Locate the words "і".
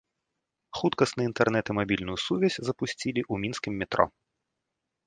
1.73-1.77